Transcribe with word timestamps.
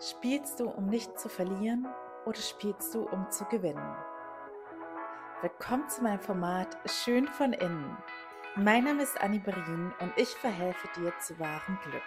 Spielst 0.00 0.60
du, 0.60 0.68
um 0.70 0.86
nicht 0.86 1.18
zu 1.18 1.28
verlieren 1.28 1.84
oder 2.24 2.38
spielst 2.38 2.94
du, 2.94 3.02
um 3.02 3.28
zu 3.32 3.44
gewinnen? 3.46 3.96
Willkommen 5.42 5.88
zu 5.88 6.04
meinem 6.04 6.20
Format 6.20 6.78
Schön 6.88 7.26
von 7.26 7.52
innen. 7.52 7.96
Mein 8.54 8.84
Name 8.84 9.02
ist 9.02 9.20
Annie 9.20 9.40
Berin 9.40 9.92
und 9.98 10.12
ich 10.16 10.28
verhelfe 10.28 10.86
dir 10.96 11.12
zu 11.18 11.36
wahrem 11.40 11.80
Glück. 11.82 12.02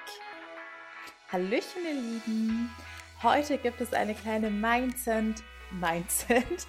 Hallöchen, 1.33 1.83
ihr 1.83 1.93
Lieben! 1.95 2.73
Heute 3.23 3.57
gibt 3.57 3.81
es 3.81 3.91
eine 3.91 4.15
kleine 4.15 4.49
Mindset, 4.49 5.43
Mindset, 5.71 6.67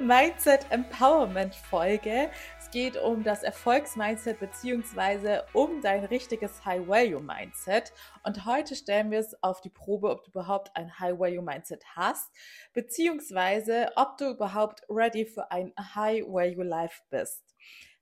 Mindset 0.00 0.70
Empowerment 0.70 1.56
Folge. 1.56 2.30
Es 2.56 2.70
geht 2.70 2.96
um 2.96 3.24
das 3.24 3.42
Erfolgsmindset 3.42 4.38
beziehungsweise 4.38 5.44
um 5.52 5.80
dein 5.82 6.04
richtiges 6.04 6.64
High 6.64 6.86
Value 6.86 7.20
Mindset. 7.20 7.92
Und 8.22 8.46
heute 8.46 8.76
stellen 8.76 9.10
wir 9.10 9.18
es 9.18 9.42
auf 9.42 9.60
die 9.60 9.70
Probe, 9.70 10.10
ob 10.10 10.22
du 10.22 10.30
überhaupt 10.30 10.70
ein 10.76 11.00
High 11.00 11.18
Value 11.18 11.42
Mindset 11.42 11.84
hast, 11.96 12.30
beziehungsweise 12.74 13.90
ob 13.96 14.16
du 14.18 14.30
überhaupt 14.30 14.82
ready 14.88 15.26
für 15.26 15.50
ein 15.50 15.72
High 15.76 16.24
Value 16.24 16.64
Life 16.64 17.02
bist. 17.10 17.56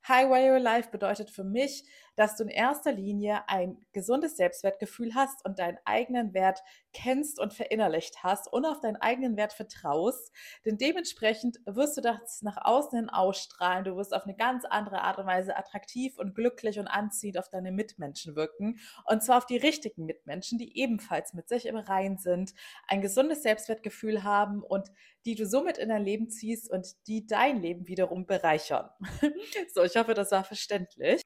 High 0.07 0.29
Value 0.29 0.59
Life 0.59 0.91
bedeutet 0.91 1.31
für 1.31 1.45
mich, 1.45 1.83
dass 2.17 2.37
du 2.37 2.45
in 2.45 2.49
erster 2.49 2.93
Linie 2.93 3.49
ein 3.49 3.79
gesundes 3.93 4.37
Selbstwertgefühl 4.37 5.15
hast 5.15 5.45
und 5.45 5.59
deinen 5.59 5.79
eigenen 5.85 6.35
Wert 6.35 6.63
kennst 6.93 7.39
und 7.39 7.53
verinnerlicht 7.53 8.25
hast 8.25 8.53
und 8.53 8.65
auf 8.65 8.81
deinen 8.81 8.97
eigenen 8.97 9.37
Wert 9.37 9.53
vertraust. 9.53 10.33
Denn 10.65 10.79
dementsprechend 10.79 11.59
wirst 11.67 11.97
du 11.97 12.01
das 12.01 12.43
nach 12.43 12.57
außen 12.61 12.99
hin 12.99 13.09
ausstrahlen. 13.11 13.85
Du 13.85 13.97
wirst 13.97 14.15
auf 14.15 14.25
eine 14.25 14.35
ganz 14.35 14.65
andere 14.65 15.03
Art 15.03 15.19
und 15.19 15.27
Weise 15.27 15.57
attraktiv 15.57 16.19
und 16.19 16.35
glücklich 16.35 16.79
und 16.79 16.89
anziehend 16.89 17.39
auf 17.39 17.49
deine 17.49 17.71
Mitmenschen 17.71 18.35
wirken. 18.35 18.79
Und 19.05 19.23
zwar 19.23 19.39
auf 19.39 19.47
die 19.47 19.59
richtigen 19.59 20.07
Mitmenschen, 20.07 20.59
die 20.59 20.79
ebenfalls 20.79 21.35
mit 21.35 21.49
sich 21.49 21.67
im 21.67 21.77
Rein 21.77 22.17
sind, 22.17 22.55
ein 22.89 23.03
gesundes 23.03 23.43
Selbstwertgefühl 23.43 24.25
haben 24.25 24.63
und 24.63 24.91
die 25.27 25.35
du 25.35 25.47
somit 25.47 25.77
in 25.77 25.91
dein 25.91 26.05
Leben 26.05 26.31
ziehst 26.31 26.71
und 26.71 26.95
die 27.07 27.27
dein 27.27 27.61
Leben 27.61 27.87
wiederum 27.89 28.27
bereichern. 28.27 28.89
so, 29.75 29.83
ich 29.83 29.97
hoffe, 29.97 30.15
das 30.15 30.31
war 30.31 30.45
verständlich. 30.45 31.21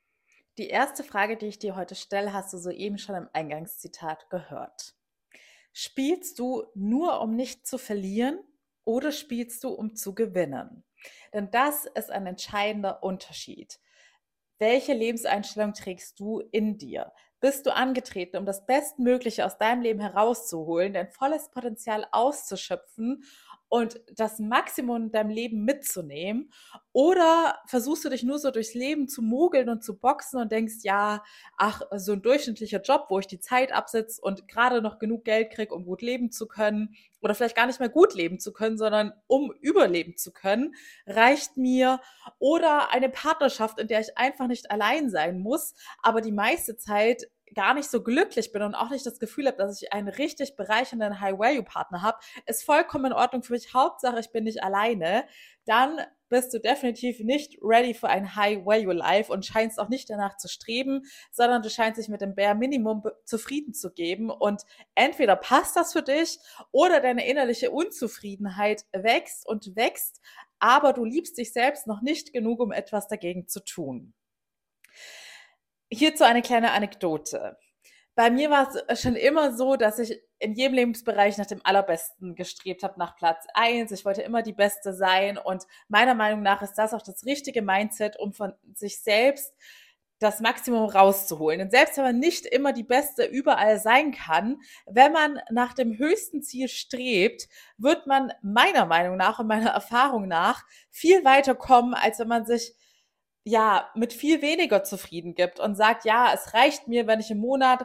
Die 0.59 0.69
erste 0.69 1.05
Frage, 1.05 1.37
die 1.37 1.47
ich 1.47 1.59
dir 1.59 1.77
heute 1.77 1.95
stelle, 1.95 2.33
hast 2.33 2.53
du 2.53 2.59
soeben 2.59 2.98
schon 2.98 3.15
im 3.15 3.29
Eingangszitat 3.33 4.29
gehört. 4.31 4.95
Spielst 5.73 6.39
du 6.39 6.65
nur, 6.75 7.20
um 7.20 7.37
nicht 7.37 7.67
zu 7.67 7.79
verlieren 7.79 8.41
oder 8.84 9.12
spielst 9.12 9.62
du, 9.62 9.69
um 9.69 9.95
zu 9.95 10.15
gewinnen? 10.15 10.84
Denn 11.33 11.51
das 11.51 11.87
ist 11.87 12.11
ein 12.11 12.27
entscheidender 12.27 13.03
Unterschied. 13.03 13.79
Welche 14.59 14.92
Lebenseinstellung 14.92 15.73
trägst 15.73 16.19
du 16.20 16.41
in 16.41 16.77
dir? 16.77 17.12
Bist 17.41 17.64
du 17.64 17.75
angetreten, 17.75 18.37
um 18.37 18.45
das 18.45 18.67
Bestmögliche 18.67 19.47
aus 19.47 19.57
deinem 19.57 19.81
Leben 19.81 20.01
herauszuholen, 20.01 20.92
dein 20.92 21.09
volles 21.09 21.51
Potenzial 21.51 22.07
auszuschöpfen 22.12 23.25
und 23.71 24.01
das 24.17 24.41
Maximum 24.41 25.05
in 25.05 25.13
deinem 25.13 25.31
Leben 25.31 25.65
mitzunehmen? 25.65 26.53
Oder 26.93 27.61
versuchst 27.67 28.05
du 28.05 28.11
dich 28.11 28.25
nur 28.25 28.39
so 28.39 28.51
durchs 28.51 28.75
Leben 28.75 29.09
zu 29.09 29.23
mogeln 29.23 29.71
und 29.71 29.85
zu 29.85 29.97
boxen 29.97 30.41
und 30.41 30.53
denkst, 30.53 30.83
ja, 30.83 31.23
ach, 31.57 31.81
so 31.97 32.13
ein 32.13 32.21
durchschnittlicher 32.21 32.83
Job, 32.83 33.07
wo 33.09 33.21
ich 33.21 33.29
die 33.29 33.39
Zeit 33.39 33.73
absitze 33.73 34.21
und 34.21 34.48
gerade 34.48 34.83
noch 34.83 34.98
genug 34.98 35.25
Geld 35.25 35.51
kriege, 35.53 35.73
um 35.73 35.85
gut 35.85 36.03
leben 36.03 36.33
zu 36.33 36.47
können, 36.47 36.95
oder 37.23 37.35
vielleicht 37.35 37.57
gar 37.57 37.67
nicht 37.67 37.81
mehr 37.81 37.89
gut 37.89 38.15
leben 38.15 38.41
zu 38.41 38.53
können, 38.53 38.79
sondern 38.79 39.13
um 39.27 39.53
überleben 39.61 40.17
zu 40.17 40.33
können, 40.33 40.75
reicht 41.07 41.57
mir. 41.57 42.01
Oder 42.39 42.93
eine 42.93 43.09
Partnerschaft, 43.09 43.79
in 43.79 43.89
der 43.89 44.01
ich 44.01 44.17
einfach 44.19 44.47
nicht 44.47 44.71
allein 44.71 45.11
sein 45.11 45.39
muss, 45.39 45.75
aber 46.03 46.23
die 46.23 46.33
meiste 46.33 46.77
Zeit 46.77 47.29
gar 47.55 47.75
nicht 47.75 47.91
so 47.91 48.03
glücklich 48.03 48.53
bin 48.53 48.62
und 48.62 48.75
auch 48.75 48.91
nicht 48.91 49.06
das 49.06 49.19
Gefühl 49.19 49.47
habe, 49.47 49.56
dass 49.56 49.81
ich 49.81 49.93
einen 49.93 50.09
richtig 50.09 50.56
bereichernden 50.56 51.20
High-Value-Partner 51.20 52.03
habe, 52.03 52.19
ist 52.47 52.65
vollkommen 52.65 53.07
in 53.07 53.12
Ordnung 53.12 53.42
für 53.42 53.53
mich. 53.53 53.75
Hauptsache, 53.75 54.20
ich 54.20 54.33
bin 54.33 54.45
nicht 54.45 54.62
alleine. 54.62 55.25
Dann 55.65 56.01
bist 56.29 56.55
du 56.55 56.61
definitiv 56.61 57.19
nicht 57.20 57.59
ready 57.61 57.92
für 57.92 58.09
ein 58.09 58.36
High-Value-Life 58.36 59.33
und 59.33 59.45
scheinst 59.45 59.79
auch 59.79 59.89
nicht 59.89 60.08
danach 60.08 60.36
zu 60.36 60.48
streben, 60.48 61.02
sondern 61.33 61.61
du 61.61 61.69
scheinst 61.69 61.98
dich 61.98 62.08
mit 62.08 62.20
dem 62.20 62.35
Bare 62.35 62.55
Minimum 62.55 63.02
zufrieden 63.24 63.74
zu 63.74 63.92
geben. 63.92 64.30
Und 64.30 64.63
entweder 64.95 65.36
passt 65.36 65.77
das 65.77 65.92
für 65.92 66.03
dich 66.03 66.39
oder 66.70 67.01
deine 67.01 67.27
innerliche 67.27 67.70
Unzufriedenheit 67.73 68.85
wächst 68.92 69.47
und 69.47 69.74
wächst, 69.77 70.20
aber 70.61 70.92
du 70.92 71.05
liebst 71.05 71.36
dich 71.36 71.53
selbst 71.53 71.86
noch 71.86 72.01
nicht 72.01 72.33
genug, 72.33 72.61
um 72.61 72.70
etwas 72.70 73.08
dagegen 73.08 73.48
zu 73.48 73.61
tun. 73.64 74.14
Hierzu 75.92 76.24
eine 76.24 76.42
kleine 76.42 76.73
Anekdote. 76.73 77.58
Bei 78.14 78.30
mir 78.30 78.51
war 78.51 78.68
es 78.89 79.01
schon 79.02 79.17
immer 79.17 79.56
so, 79.56 79.77
dass 79.77 79.98
ich 79.98 80.20
in 80.39 80.55
jedem 80.55 80.74
Lebensbereich 80.74 81.39
nach 81.39 81.46
dem 81.46 81.61
Allerbesten 81.64 82.34
gestrebt 82.34 82.83
habe, 82.83 82.98
nach 82.98 83.17
Platz 83.17 83.46
eins. 83.55 83.92
Ich 83.92 84.05
wollte 84.05 84.23
immer 84.23 84.42
die 84.42 84.52
Beste 84.52 84.95
sein 84.95 85.39
und 85.39 85.64
meiner 85.89 86.14
Meinung 86.14 86.42
nach 86.42 86.62
ist 86.62 86.74
das 86.74 86.92
auch 86.92 87.02
das 87.02 87.24
richtige 87.24 87.62
Mindset, 87.62 88.18
um 88.18 88.33
von 88.33 88.52
sich 88.74 89.02
selbst 89.02 89.55
das 90.20 90.40
Maximum 90.40 90.84
rauszuholen. 90.84 91.62
Und 91.62 91.70
selbst 91.70 91.96
wenn 91.96 92.05
man 92.05 92.18
nicht 92.18 92.45
immer 92.45 92.73
die 92.73 92.84
Beste 92.84 93.24
überall 93.24 93.80
sein 93.80 94.12
kann, 94.12 94.58
wenn 94.86 95.12
man 95.12 95.40
nach 95.50 95.73
dem 95.73 95.96
höchsten 95.96 96.42
Ziel 96.42 96.68
strebt, 96.68 97.48
wird 97.79 98.06
man 98.06 98.33
meiner 98.42 98.84
Meinung 98.84 99.17
nach 99.17 99.39
und 99.39 99.46
meiner 99.46 99.70
Erfahrung 99.70 100.29
nach 100.29 100.62
viel 100.90 101.24
weiter 101.24 101.55
kommen, 101.55 101.95
als 101.95 102.18
wenn 102.18 102.29
man 102.29 102.45
sich 102.45 102.74
ja, 103.50 103.90
mit 103.94 104.12
viel 104.12 104.42
weniger 104.42 104.84
zufrieden 104.84 105.34
gibt 105.34 105.58
und 105.61 105.74
sagt, 105.74 106.05
ja, 106.05 106.33
es 106.33 106.55
reicht 106.55 106.86
mir, 106.86 107.06
wenn 107.06 107.20
ich 107.20 107.30
im 107.30 107.38
Monat, 107.38 107.84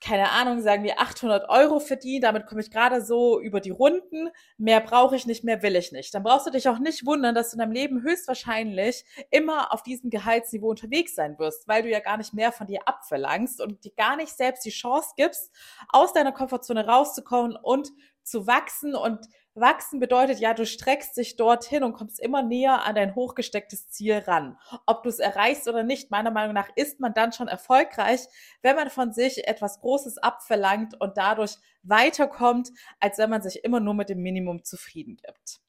keine 0.00 0.30
Ahnung, 0.30 0.60
sagen 0.60 0.84
wir 0.84 1.00
800 1.00 1.48
Euro 1.48 1.80
verdiene, 1.80 2.20
damit 2.20 2.46
komme 2.46 2.60
ich 2.60 2.70
gerade 2.70 3.02
so 3.02 3.40
über 3.40 3.60
die 3.60 3.70
Runden, 3.70 4.30
mehr 4.56 4.80
brauche 4.80 5.16
ich 5.16 5.26
nicht, 5.26 5.44
mehr 5.44 5.62
will 5.62 5.76
ich 5.76 5.92
nicht. 5.92 6.14
Dann 6.14 6.22
brauchst 6.22 6.46
du 6.46 6.50
dich 6.50 6.68
auch 6.68 6.78
nicht 6.78 7.06
wundern, 7.06 7.34
dass 7.34 7.50
du 7.50 7.56
in 7.56 7.60
deinem 7.60 7.72
Leben 7.72 8.02
höchstwahrscheinlich 8.02 9.04
immer 9.30 9.72
auf 9.72 9.82
diesem 9.82 10.10
Gehaltsniveau 10.10 10.68
unterwegs 10.70 11.14
sein 11.14 11.38
wirst, 11.38 11.66
weil 11.68 11.82
du 11.82 11.90
ja 11.90 12.00
gar 12.00 12.16
nicht 12.16 12.34
mehr 12.34 12.52
von 12.52 12.66
dir 12.66 12.80
abverlangst 12.86 13.60
und 13.60 13.84
dir 13.84 13.92
gar 13.96 14.16
nicht 14.16 14.34
selbst 14.34 14.64
die 14.64 14.70
Chance 14.70 15.10
gibst, 15.16 15.50
aus 15.90 16.12
deiner 16.12 16.32
Komfortzone 16.32 16.86
rauszukommen 16.86 17.56
und 17.56 17.90
zu 18.22 18.46
wachsen 18.46 18.94
und 18.94 19.26
Wachsen 19.56 20.00
bedeutet 20.00 20.38
ja, 20.38 20.52
du 20.52 20.66
streckst 20.66 21.16
dich 21.16 21.36
dorthin 21.36 21.82
und 21.82 21.94
kommst 21.94 22.20
immer 22.20 22.42
näher 22.42 22.84
an 22.84 22.94
dein 22.94 23.14
hochgestecktes 23.14 23.88
Ziel 23.88 24.18
ran. 24.18 24.58
Ob 24.84 25.02
du 25.02 25.08
es 25.08 25.18
erreichst 25.18 25.66
oder 25.66 25.82
nicht, 25.82 26.10
meiner 26.10 26.30
Meinung 26.30 26.54
nach 26.54 26.68
ist 26.76 27.00
man 27.00 27.14
dann 27.14 27.32
schon 27.32 27.48
erfolgreich, 27.48 28.20
wenn 28.62 28.76
man 28.76 28.90
von 28.90 29.12
sich 29.12 29.48
etwas 29.48 29.80
Großes 29.80 30.18
abverlangt 30.18 31.00
und 31.00 31.16
dadurch 31.16 31.56
weiterkommt, 31.82 32.70
als 33.00 33.18
wenn 33.18 33.30
man 33.30 33.42
sich 33.42 33.64
immer 33.64 33.80
nur 33.80 33.94
mit 33.94 34.10
dem 34.10 34.22
Minimum 34.22 34.62
zufrieden 34.62 35.16
gibt. 35.16 35.60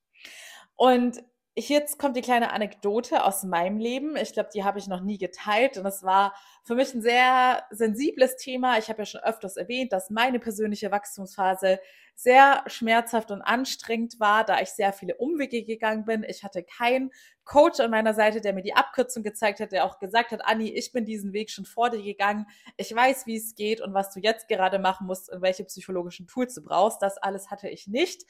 Und 0.76 1.24
jetzt 1.56 1.98
kommt 1.98 2.16
die 2.16 2.22
kleine 2.22 2.52
Anekdote 2.52 3.24
aus 3.24 3.44
meinem 3.44 3.80
Leben. 3.80 4.16
Ich 4.16 4.34
glaube, 4.34 4.50
die 4.54 4.64
habe 4.64 4.80
ich 4.80 4.88
noch 4.88 5.02
nie 5.02 5.18
geteilt 5.18 5.78
und 5.78 5.86
es 5.86 6.04
war 6.04 6.36
für 6.64 6.76
mich 6.76 6.94
ein 6.94 7.02
sehr 7.02 7.64
sensibles 7.72 8.38
Thema. 8.38 8.78
Ich 8.78 8.90
habe 8.90 9.00
ja 9.00 9.06
schon 9.06 9.22
öfters 9.22 9.58
erwähnt, 9.58 9.92
dass 9.92 10.10
meine 10.10 10.40
persönliche 10.40 10.92
Wachstumsphase 10.92 11.80
sehr 12.20 12.64
schmerzhaft 12.66 13.30
und 13.30 13.44
anstrengend 13.44 14.20
war, 14.20 14.44
da 14.44 14.60
ich 14.60 14.70
sehr 14.70 14.92
viele 14.92 15.16
Umwege 15.18 15.64
gegangen 15.64 16.04
bin. 16.04 16.26
Ich 16.28 16.44
hatte 16.44 16.64
keinen 16.64 17.12
Coach 17.46 17.80
an 17.80 17.92
meiner 17.92 18.16
Seite, 18.16 18.42
der 18.42 18.54
mir 18.54 18.64
die 18.64 18.74
Abkürzung 18.74 19.22
gezeigt 19.22 19.60
hat, 19.60 19.72
der 19.72 19.86
auch 19.86 20.00
gesagt 20.00 20.32
hat, 20.32 20.44
Anni, 20.44 20.68
ich 20.68 20.92
bin 20.92 21.06
diesen 21.06 21.32
Weg 21.32 21.52
schon 21.52 21.66
vor 21.66 21.92
dir 21.92 22.02
gegangen. 22.02 22.48
Ich 22.76 22.94
weiß, 22.94 23.28
wie 23.28 23.38
es 23.38 23.54
geht 23.54 23.82
und 23.82 23.94
was 23.94 24.10
du 24.10 24.20
jetzt 24.20 24.48
gerade 24.48 24.80
machen 24.80 25.06
musst 25.06 25.32
und 25.32 25.44
welche 25.44 25.64
psychologischen 25.66 26.26
Tools 26.26 26.56
du 26.56 26.64
brauchst. 26.64 27.04
Das 27.04 27.20
alles 27.20 27.52
hatte 27.52 27.70
ich 27.70 27.88
nicht. 27.88 28.24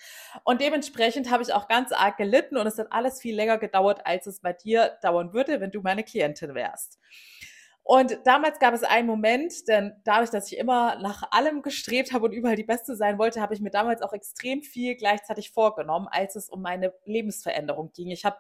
Und 0.44 0.60
dementsprechend 0.60 1.32
habe 1.32 1.44
ich 1.44 1.54
auch 1.54 1.70
ganz 1.70 1.94
arg 1.94 2.18
gelitten 2.18 2.58
und 2.58 2.68
es 2.68 2.78
hat 2.78 2.92
alles 2.92 3.22
viel 3.22 3.38
länger 3.38 3.58
gedauert, 3.58 4.06
als 4.06 4.28
es 4.28 4.42
bei 4.42 4.52
dir 4.52 4.98
dauern 5.02 5.32
würde, 5.32 5.62
wenn 5.62 5.72
du 5.72 5.80
meine 5.82 6.04
Klientin 6.04 6.56
wärst. 6.56 7.00
Und 7.90 8.20
damals 8.26 8.60
gab 8.60 8.74
es 8.74 8.84
einen 8.84 9.08
Moment, 9.08 9.66
denn 9.70 9.94
dadurch, 10.04 10.30
dass 10.30 10.52
ich 10.52 10.58
immer 10.58 11.00
nach 11.00 11.24
allem 11.32 11.62
gestrebt 11.62 12.12
habe 12.12 12.26
und 12.26 12.34
überall 12.34 12.58
die 12.58 12.66
Beste 12.66 12.98
sein 12.98 13.18
wollte, 13.18 13.40
habe 13.40 13.54
ich 13.54 13.62
mir 13.62 13.70
damals 13.70 14.02
auch 14.02 14.12
extrem 14.12 14.62
viel 14.62 14.96
gleichzeitig 14.96 15.52
vorgenommen, 15.52 16.10
als 16.12 16.36
es 16.36 16.50
um 16.50 16.62
meine 16.62 16.94
Lebensveränderung 17.06 17.94
ging. 17.94 18.10
Ich 18.10 18.26
habe 18.26 18.36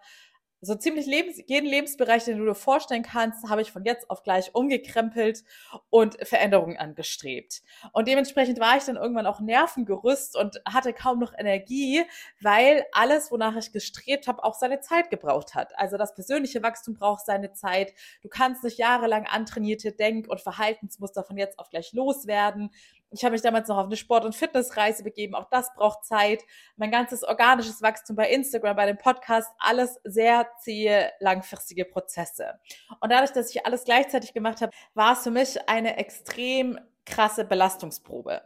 so 0.61 0.75
ziemlich 0.75 1.05
Lebens 1.05 1.41
jeden 1.45 1.67
Lebensbereich, 1.67 2.25
den 2.25 2.39
du 2.39 2.45
dir 2.45 2.55
vorstellen 2.55 3.03
kannst, 3.03 3.47
habe 3.49 3.61
ich 3.61 3.71
von 3.71 3.85
jetzt 3.85 4.09
auf 4.09 4.23
gleich 4.23 4.55
umgekrempelt 4.55 5.43
und 5.89 6.17
Veränderungen 6.27 6.77
angestrebt. 6.77 7.61
Und 7.93 8.07
dementsprechend 8.07 8.59
war 8.59 8.77
ich 8.77 8.83
dann 8.83 8.95
irgendwann 8.95 9.27
auch 9.27 9.39
nervengerüst 9.39 10.35
und 10.35 10.61
hatte 10.65 10.93
kaum 10.93 11.19
noch 11.19 11.33
Energie, 11.37 12.03
weil 12.41 12.85
alles, 12.91 13.31
wonach 13.31 13.55
ich 13.55 13.71
gestrebt 13.71 14.27
habe, 14.27 14.43
auch 14.43 14.55
seine 14.55 14.79
Zeit 14.79 15.09
gebraucht 15.09 15.53
hat. 15.53 15.77
Also 15.77 15.97
das 15.97 16.15
persönliche 16.15 16.63
Wachstum 16.63 16.95
braucht 16.95 17.25
seine 17.25 17.53
Zeit. 17.53 17.93
Du 18.21 18.29
kannst 18.29 18.63
nicht 18.63 18.77
jahrelang 18.77 19.25
antrainierte 19.27 19.91
Denk- 19.91 20.27
und 20.27 20.41
Verhaltensmuster 20.41 21.23
von 21.23 21.37
jetzt 21.37 21.59
auf 21.59 21.69
gleich 21.69 21.93
loswerden. 21.93 22.71
Ich 23.11 23.23
habe 23.23 23.33
mich 23.33 23.41
damals 23.41 23.69
noch 23.69 23.77
auf 23.77 23.85
eine 23.85 23.95
Sport- 23.95 24.25
und 24.25 24.35
Fitnessreise 24.35 25.03
begeben. 25.03 25.33
Auch 25.33 25.49
das 25.49 25.73
braucht 25.75 26.05
Zeit. 26.05 26.43
Mein 26.75 26.91
ganzes 26.91 27.23
organisches 27.23 27.81
Wachstum 27.81 28.15
bei 28.15 28.29
Instagram, 28.29 28.75
bei 28.75 28.85
dem 28.85 28.97
Podcast, 28.97 29.49
alles 29.59 29.99
sehr 30.03 30.47
zähe, 30.59 31.11
langfristige 31.19 31.85
Prozesse. 31.85 32.59
Und 32.99 33.11
dadurch, 33.11 33.31
dass 33.31 33.49
ich 33.55 33.65
alles 33.65 33.85
gleichzeitig 33.85 34.33
gemacht 34.33 34.61
habe, 34.61 34.73
war 34.93 35.13
es 35.13 35.23
für 35.23 35.31
mich 35.31 35.69
eine 35.69 35.97
extrem 35.97 36.79
krasse 37.07 37.45
Belastungsprobe. 37.45 38.41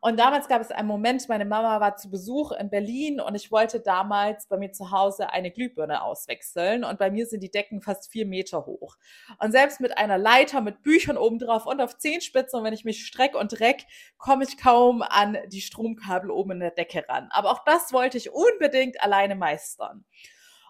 Und 0.00 0.18
damals 0.18 0.48
gab 0.48 0.60
es 0.60 0.70
einen 0.70 0.88
Moment, 0.88 1.28
meine 1.28 1.44
Mama 1.44 1.80
war 1.80 1.96
zu 1.96 2.10
Besuch 2.10 2.52
in 2.52 2.68
Berlin 2.68 3.20
und 3.20 3.34
ich 3.34 3.50
wollte 3.50 3.80
damals 3.80 4.46
bei 4.46 4.58
mir 4.58 4.72
zu 4.72 4.90
Hause 4.90 5.30
eine 5.30 5.50
Glühbirne 5.50 6.02
auswechseln. 6.02 6.84
Und 6.84 6.98
bei 6.98 7.10
mir 7.10 7.26
sind 7.26 7.42
die 7.42 7.50
Decken 7.50 7.80
fast 7.80 8.10
vier 8.12 8.26
Meter 8.26 8.66
hoch. 8.66 8.96
Und 9.38 9.52
selbst 9.52 9.80
mit 9.80 9.96
einer 9.96 10.18
Leiter 10.18 10.60
mit 10.60 10.82
Büchern 10.82 11.16
obendrauf 11.16 11.66
und 11.66 11.80
auf 11.80 11.96
Zehenspitzen, 11.96 12.58
und 12.58 12.64
wenn 12.64 12.74
ich 12.74 12.84
mich 12.84 13.06
strecke 13.06 13.38
und 13.38 13.58
dreck, 13.58 13.86
komme 14.18 14.44
ich 14.44 14.58
kaum 14.58 15.02
an 15.02 15.38
die 15.48 15.62
Stromkabel 15.62 16.30
oben 16.30 16.52
in 16.52 16.60
der 16.60 16.70
Decke 16.70 17.04
ran. 17.08 17.28
Aber 17.30 17.50
auch 17.50 17.64
das 17.64 17.92
wollte 17.92 18.18
ich 18.18 18.32
unbedingt 18.32 19.02
alleine 19.02 19.36
meistern. 19.36 20.04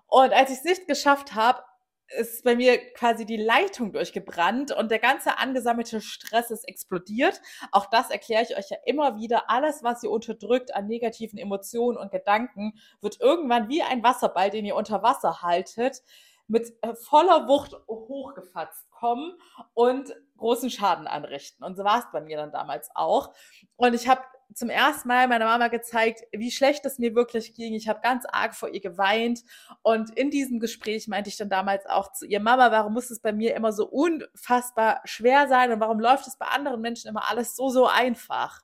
Und 0.06 0.32
als 0.32 0.50
ich 0.50 0.58
es 0.58 0.64
nicht 0.64 0.86
geschafft 0.86 1.34
habe, 1.34 1.62
ist 2.08 2.44
bei 2.44 2.54
mir 2.54 2.78
quasi 2.92 3.24
die 3.24 3.36
Leitung 3.36 3.92
durchgebrannt 3.92 4.72
und 4.72 4.90
der 4.90 4.98
ganze 4.98 5.38
angesammelte 5.38 6.00
Stress 6.00 6.50
ist 6.50 6.68
explodiert. 6.68 7.40
Auch 7.72 7.86
das 7.86 8.10
erkläre 8.10 8.42
ich 8.42 8.56
euch 8.56 8.70
ja 8.70 8.76
immer 8.84 9.16
wieder. 9.16 9.50
Alles, 9.50 9.82
was 9.82 10.02
ihr 10.02 10.10
unterdrückt 10.10 10.74
an 10.74 10.86
negativen 10.86 11.38
Emotionen 11.38 11.96
und 11.96 12.12
Gedanken, 12.12 12.74
wird 13.00 13.20
irgendwann 13.20 13.68
wie 13.68 13.82
ein 13.82 14.02
Wasserball, 14.02 14.50
den 14.50 14.64
ihr 14.64 14.76
unter 14.76 15.02
Wasser 15.02 15.42
haltet, 15.42 16.02
mit 16.46 16.72
äh, 16.82 16.94
voller 16.94 17.48
Wucht 17.48 17.74
hochgefatzt 17.88 18.90
kommen 18.90 19.32
und 19.72 20.14
großen 20.36 20.70
Schaden 20.70 21.06
anrichten. 21.06 21.64
Und 21.64 21.76
so 21.76 21.84
war 21.84 22.00
es 22.00 22.04
bei 22.12 22.20
mir 22.20 22.36
dann 22.36 22.52
damals 22.52 22.90
auch. 22.94 23.32
Und 23.76 23.94
ich 23.94 24.08
habe 24.08 24.22
zum 24.54 24.70
ersten 24.70 25.08
Mal 25.08 25.28
meiner 25.28 25.46
Mama 25.46 25.68
gezeigt, 25.68 26.22
wie 26.32 26.50
schlecht 26.50 26.84
es 26.86 26.98
mir 26.98 27.14
wirklich 27.14 27.54
ging. 27.54 27.74
Ich 27.74 27.88
habe 27.88 28.00
ganz 28.02 28.24
arg 28.30 28.54
vor 28.54 28.68
ihr 28.68 28.80
geweint. 28.80 29.42
Und 29.82 30.10
in 30.16 30.30
diesem 30.30 30.60
Gespräch 30.60 31.08
meinte 31.08 31.30
ich 31.30 31.36
dann 31.36 31.48
damals 31.48 31.86
auch 31.86 32.12
zu 32.12 32.26
ihr, 32.26 32.40
Mama, 32.40 32.70
warum 32.70 32.92
muss 32.92 33.10
es 33.10 33.20
bei 33.20 33.32
mir 33.32 33.54
immer 33.54 33.72
so 33.72 33.86
unfassbar 33.86 35.00
schwer 35.04 35.48
sein 35.48 35.72
und 35.72 35.80
warum 35.80 36.00
läuft 36.00 36.26
es 36.26 36.38
bei 36.38 36.46
anderen 36.46 36.80
Menschen 36.80 37.08
immer 37.08 37.28
alles 37.30 37.56
so, 37.56 37.68
so 37.68 37.86
einfach? 37.86 38.62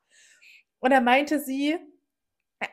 Und 0.80 0.92
er 0.92 1.00
meinte 1.00 1.40
sie, 1.40 1.78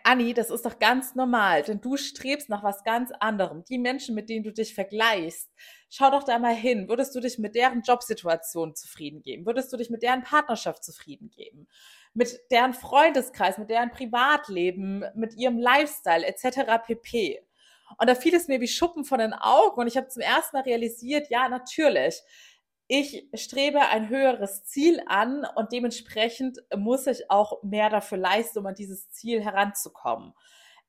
Anni, 0.03 0.33
das 0.33 0.49
ist 0.49 0.65
doch 0.65 0.79
ganz 0.79 1.15
normal, 1.15 1.63
denn 1.63 1.79
du 1.79 1.95
strebst 1.95 2.49
nach 2.49 2.61
was 2.61 2.83
ganz 2.83 3.11
anderem. 3.19 3.63
Die 3.63 3.77
Menschen, 3.77 4.15
mit 4.15 4.27
denen 4.29 4.43
du 4.43 4.51
dich 4.51 4.75
vergleichst, 4.75 5.49
schau 5.89 6.11
doch 6.11 6.23
da 6.23 6.39
mal 6.39 6.53
hin. 6.53 6.89
Würdest 6.89 7.15
du 7.15 7.21
dich 7.21 7.39
mit 7.39 7.55
deren 7.55 7.81
Jobsituation 7.83 8.75
zufrieden 8.75 9.21
geben? 9.21 9.45
Würdest 9.45 9.71
du 9.71 9.77
dich 9.77 9.89
mit 9.89 10.03
deren 10.03 10.23
Partnerschaft 10.23 10.83
zufrieden 10.83 11.29
geben? 11.29 11.69
Mit 12.17 12.39
deren 12.49 12.73
Freundeskreis, 12.73 13.57
mit 13.57 13.69
deren 13.69 13.91
Privatleben, 13.91 15.05
mit 15.13 15.35
ihrem 15.35 15.59
Lifestyle 15.59 16.25
etc. 16.25 16.83
pp. 16.85 17.39
Und 17.99 18.09
da 18.09 18.15
fiel 18.15 18.35
es 18.35 18.47
mir 18.47 18.59
wie 18.59 18.67
Schuppen 18.67 19.05
von 19.05 19.19
den 19.19 19.33
Augen 19.33 19.79
und 19.79 19.87
ich 19.87 19.95
habe 19.97 20.07
zum 20.07 20.21
ersten 20.21 20.57
Mal 20.57 20.63
realisiert, 20.63 21.29
ja, 21.29 21.47
natürlich 21.47 22.21
ich 22.87 23.27
strebe 23.33 23.81
ein 23.81 24.07
höheres 24.07 24.63
Ziel 24.63 25.01
an 25.07 25.45
und 25.55 25.73
dementsprechend 25.73 26.59
muss 26.75 27.05
ich 27.05 27.29
auch 27.29 27.61
mehr 27.61 27.89
dafür 27.89 28.17
leisten, 28.17 28.59
um 28.59 28.65
an 28.65 28.75
dieses 28.75 29.11
Ziel 29.11 29.43
heranzukommen. 29.43 30.33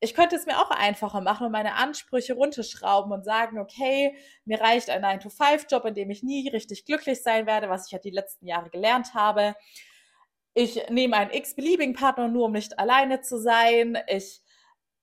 Ich 0.00 0.14
könnte 0.14 0.36
es 0.36 0.46
mir 0.46 0.60
auch 0.60 0.70
einfacher 0.70 1.20
machen 1.20 1.46
und 1.46 1.52
meine 1.52 1.74
Ansprüche 1.74 2.34
runterschrauben 2.34 3.10
und 3.10 3.24
sagen, 3.24 3.58
okay, 3.58 4.16
mir 4.44 4.60
reicht 4.60 4.90
ein 4.90 5.02
9-to-5-Job, 5.04 5.84
in 5.86 5.94
dem 5.94 6.10
ich 6.10 6.22
nie 6.22 6.48
richtig 6.48 6.84
glücklich 6.84 7.20
sein 7.20 7.46
werde, 7.46 7.68
was 7.68 7.86
ich 7.86 7.92
ja 7.92 7.98
die 7.98 8.10
letzten 8.10 8.46
Jahre 8.46 8.70
gelernt 8.70 9.14
habe. 9.14 9.56
Ich 10.60 10.90
nehme 10.90 11.16
einen 11.16 11.30
x-beliebigen 11.30 11.94
Partner 11.94 12.26
nur, 12.26 12.46
um 12.46 12.52
nicht 12.52 12.80
alleine 12.80 13.20
zu 13.20 13.38
sein. 13.38 13.96
Ich 14.08 14.42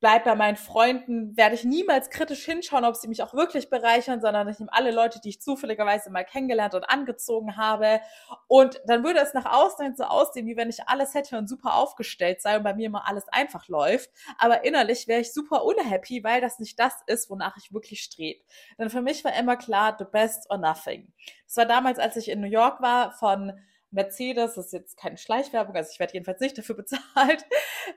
bleibe 0.01 0.25
bei 0.25 0.35
meinen 0.35 0.57
Freunden, 0.57 1.37
werde 1.37 1.55
ich 1.55 1.63
niemals 1.63 2.09
kritisch 2.09 2.43
hinschauen, 2.43 2.83
ob 2.83 2.97
sie 2.97 3.07
mich 3.07 3.23
auch 3.23 3.33
wirklich 3.33 3.69
bereichern, 3.69 4.19
sondern 4.19 4.49
ich 4.49 4.59
nehme 4.59 4.73
alle 4.73 4.91
Leute, 4.91 5.21
die 5.21 5.29
ich 5.29 5.41
zufälligerweise 5.41 6.11
mal 6.11 6.25
kennengelernt 6.25 6.73
und 6.73 6.83
angezogen 6.83 7.55
habe. 7.55 8.01
Und 8.47 8.81
dann 8.85 9.05
würde 9.05 9.21
es 9.21 9.33
nach 9.33 9.45
außen 9.45 9.95
so 9.95 10.03
aussehen, 10.03 10.45
wie 10.45 10.57
wenn 10.57 10.69
ich 10.69 10.89
alles 10.89 11.13
hätte 11.13 11.37
und 11.37 11.47
super 11.47 11.75
aufgestellt 11.75 12.41
sei 12.41 12.57
und 12.57 12.63
bei 12.63 12.73
mir 12.73 12.87
immer 12.87 13.07
alles 13.07 13.23
einfach 13.29 13.69
läuft. 13.69 14.09
Aber 14.37 14.65
innerlich 14.65 15.07
wäre 15.07 15.21
ich 15.21 15.33
super 15.33 15.63
unhappy, 15.63 16.21
weil 16.25 16.41
das 16.41 16.59
nicht 16.59 16.77
das 16.77 16.95
ist, 17.07 17.29
wonach 17.29 17.55
ich 17.55 17.71
wirklich 17.71 18.01
strebe. 18.01 18.41
Denn 18.77 18.89
für 18.89 19.01
mich 19.01 19.23
war 19.23 19.33
immer 19.33 19.55
klar, 19.55 19.95
the 19.97 20.05
best 20.11 20.51
or 20.51 20.57
nothing. 20.57 21.13
Das 21.45 21.55
war 21.55 21.65
damals, 21.65 21.97
als 21.97 22.17
ich 22.17 22.27
in 22.27 22.41
New 22.41 22.47
York 22.47 22.81
war, 22.81 23.13
von 23.13 23.53
Mercedes, 23.95 24.53
das 24.53 24.67
ist 24.67 24.73
jetzt 24.73 24.97
keine 24.97 25.17
Schleichwerbung, 25.17 25.75
also 25.75 25.89
ich 25.91 25.99
werde 25.99 26.13
jedenfalls 26.13 26.39
nicht 26.39 26.57
dafür 26.57 26.75
bezahlt, 26.75 27.45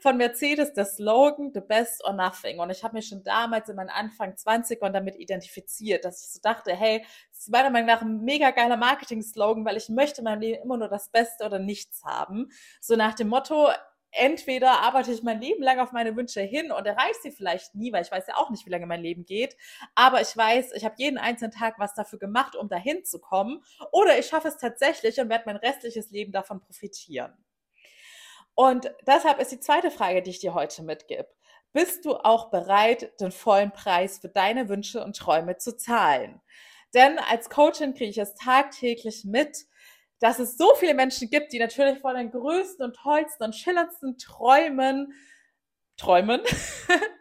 von 0.01 0.17
Mercedes 0.17 0.73
der 0.73 0.87
Slogan 0.87 1.51
The 1.53 1.61
Best 1.61 2.05
or 2.05 2.15
Nothing. 2.15 2.59
Und 2.61 2.71
ich 2.71 2.83
habe 2.83 2.95
mich 2.95 3.09
schon 3.09 3.23
damals 3.23 3.69
in 3.69 3.77
meinen 3.77 3.91
Anfang 3.91 4.33
20ern 4.33 4.91
damit 4.91 5.17
identifiziert, 5.17 6.05
dass 6.05 6.25
ich 6.25 6.33
so 6.33 6.41
dachte, 6.43 6.75
hey, 6.75 7.05
das 7.31 7.41
ist 7.41 7.51
meiner 7.51 7.71
Meinung 7.71 7.89
nach 7.89 8.01
ein 8.01 8.23
mega 8.23 8.51
geiler 8.51 8.77
Marketing-Slogan, 8.77 9.65
weil 9.65 9.77
ich 9.77 9.89
möchte 9.89 10.23
in 10.23 10.25
meinem 10.25 10.41
Leben 10.41 10.63
immer 10.63 10.79
nur 10.79 10.89
das 10.89 11.11
Beste 11.11 11.45
oder 11.45 11.59
nichts 11.59 12.05
haben. 12.05 12.49
So 12.81 12.97
nach 12.97 13.15
dem 13.15 13.29
Motto, 13.29 13.69
entweder 14.11 14.81
arbeite 14.81 15.13
ich 15.13 15.23
mein 15.23 15.41
Leben 15.41 15.63
lang 15.63 15.81
auf 15.81 15.93
meine 15.93 16.17
Wünsche 16.17 16.41
hin 16.41 16.73
und 16.73 16.87
erreiche 16.87 17.21
sie 17.23 17.31
vielleicht 17.31 17.75
nie, 17.75 17.93
weil 17.93 18.03
ich 18.03 18.11
weiß 18.11 18.27
ja 18.27 18.37
auch 18.37 18.51
nicht, 18.51 18.67
wie 18.67 18.71
lange 18.71 18.87
mein 18.87 19.03
Leben 19.03 19.25
geht. 19.25 19.57
Aber 19.95 20.21
ich 20.21 20.37
weiß, 20.37 20.73
ich 20.73 20.85
habe 20.85 20.95
jeden 20.99 21.19
einzelnen 21.19 21.53
Tag 21.53 21.79
was 21.79 21.95
dafür 21.95 22.19
gemacht, 22.19 22.57
um 22.57 22.69
dahin 22.69 23.05
zu 23.05 23.21
kommen. 23.21 23.63
Oder 23.93 24.19
ich 24.19 24.27
schaffe 24.27 24.49
es 24.49 24.57
tatsächlich 24.57 25.21
und 25.21 25.29
werde 25.29 25.45
mein 25.47 25.57
restliches 25.57 26.11
Leben 26.11 26.33
davon 26.33 26.61
profitieren. 26.61 27.33
Und 28.55 28.93
deshalb 29.07 29.41
ist 29.41 29.53
die 29.53 29.61
zweite 29.61 29.91
Frage, 29.91 30.23
die 30.23 30.31
ich 30.31 30.41
dir 30.41 30.55
heute 30.55 30.83
mitgebe. 30.83 31.29
Bist 31.73 32.05
du 32.05 32.17
auch 32.17 32.51
bereit, 32.51 33.13
den 33.21 33.31
vollen 33.31 33.71
Preis 33.71 34.19
für 34.19 34.29
deine 34.29 34.69
Wünsche 34.69 35.05
und 35.05 35.17
Träume 35.17 35.59
zu 35.59 35.77
zahlen? 35.77 36.41
Denn 36.95 37.19
als 37.19 37.51
Coachin 37.51 37.95
kriege 37.95 38.11
ich 38.11 38.19
es 38.19 38.35
tagtäglich 38.35 39.25
mit, 39.25 39.67
dass 40.21 40.39
es 40.39 40.57
so 40.57 40.75
viele 40.75 40.95
Menschen 40.95 41.31
gibt, 41.31 41.53
die 41.53 41.59
natürlich 41.59 42.01
von 42.01 42.17
den 42.17 42.31
größten 42.31 42.85
und 42.85 42.97
tollsten 42.97 43.45
und 43.45 43.55
schillerndsten 43.55 44.19
Träumen 44.19 45.13
träumen 45.97 46.41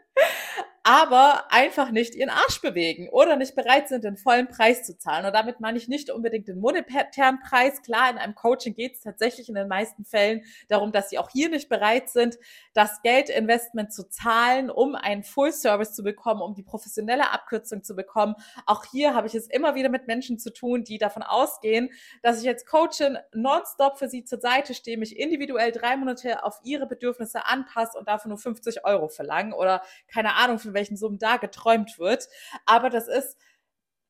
aber 0.87 1.51
einfach 1.51 1.91
nicht 1.91 2.15
ihren 2.15 2.29
Arsch 2.29 2.61
bewegen 2.61 3.09
oder 3.09 3.35
nicht 3.35 3.57
bereit 3.57 3.89
sind, 3.89 4.05
den 4.05 4.15
vollen 4.15 4.47
Preis 4.47 4.83
zu 4.83 4.97
zahlen. 4.97 5.25
Und 5.25 5.33
damit 5.33 5.59
meine 5.59 5.77
ich 5.77 5.89
nicht 5.89 6.09
unbedingt 6.09 6.47
den 6.47 6.61
monetären 6.61 7.41
Preis. 7.41 7.81
Klar, 7.81 8.09
in 8.09 8.17
einem 8.17 8.35
Coaching 8.35 8.73
geht 8.73 8.93
es 8.93 9.01
tatsächlich 9.01 9.49
in 9.49 9.55
den 9.55 9.67
meisten 9.67 10.05
Fällen 10.05 10.45
darum, 10.69 10.93
dass 10.93 11.09
sie 11.09 11.17
auch 11.17 11.29
hier 11.29 11.49
nicht 11.49 11.67
bereit 11.67 12.07
sind, 12.07 12.37
das 12.73 13.01
Geldinvestment 13.01 13.91
zu 13.91 14.07
zahlen, 14.07 14.69
um 14.69 14.95
einen 14.95 15.23
Full 15.23 15.51
Service 15.51 15.93
zu 15.93 16.03
bekommen, 16.03 16.41
um 16.41 16.55
die 16.55 16.63
professionelle 16.63 17.33
Abkürzung 17.33 17.83
zu 17.83 17.93
bekommen. 17.93 18.35
Auch 18.65 18.85
hier 18.85 19.13
habe 19.13 19.27
ich 19.27 19.35
es 19.35 19.47
immer 19.47 19.75
wieder 19.75 19.89
mit 19.89 20.07
Menschen 20.07 20.39
zu 20.39 20.53
tun, 20.53 20.85
die 20.85 20.99
davon 20.99 21.21
ausgehen, 21.21 21.89
dass 22.21 22.41
ich 22.41 22.47
als 22.47 22.65
Coachin 22.65 23.17
nonstop 23.33 23.99
für 23.99 24.07
sie 24.07 24.23
zur 24.23 24.39
Seite 24.39 24.73
stehe, 24.73 24.97
mich 24.97 25.19
individuell 25.19 25.73
drei 25.73 25.97
Monate 25.97 26.45
auf 26.45 26.61
ihre 26.63 26.87
Bedürfnisse 26.87 27.45
anpasse 27.45 27.97
und 27.97 28.07
dafür 28.07 28.29
nur 28.29 28.37
50 28.37 28.85
Euro 28.85 29.09
verlange 29.09 29.53
oder 29.53 29.81
keine 30.07 30.35
Ahnung, 30.35 30.59
für 30.59 30.76
welchen 30.77 30.95
Summen 30.95 31.19
da 31.19 31.37
geträumt 31.37 31.99
wird. 31.99 32.27
Aber 32.65 32.89
das 32.89 33.07
ist 33.07 33.37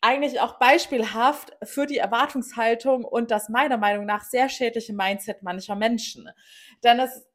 eigentlich 0.01 0.39
auch 0.41 0.59
beispielhaft 0.59 1.57
für 1.63 1.87
die 1.87 1.97
Erwartungshaltung 1.97 3.03
und 3.03 3.31
das 3.31 3.49
meiner 3.49 3.77
Meinung 3.77 4.05
nach 4.05 4.23
sehr 4.23 4.49
schädliche 4.49 4.93
Mindset 4.93 5.41
mancher 5.41 5.75
Menschen. 5.75 6.29
Denn 6.83 6.99
es 6.99 7.25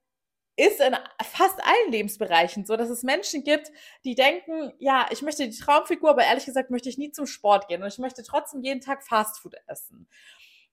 ist 0.57 0.81
in 0.81 0.95
fast 1.25 1.59
allen 1.65 1.93
Lebensbereichen 1.93 2.67
so, 2.67 2.77
dass 2.77 2.91
es 2.91 3.03
Menschen 3.03 3.43
gibt, 3.43 3.73
die 4.05 4.15
denken, 4.15 4.73
ja, 4.79 5.07
ich 5.11 5.23
möchte 5.23 5.49
die 5.49 5.59
Traumfigur, 5.59 6.11
aber 6.11 6.25
ehrlich 6.25 6.45
gesagt 6.45 6.71
möchte 6.71 6.89
ich 6.89 6.99
nie 6.99 7.11
zum 7.11 7.27
Sport 7.27 7.69
gehen 7.69 7.83
und 7.83 7.89
ich 7.89 7.99
möchte 7.99 8.23
trotzdem 8.23 8.62
jeden 8.62 8.81
Tag 8.81 9.03
Fastfood 9.03 9.57
essen. 9.67 10.09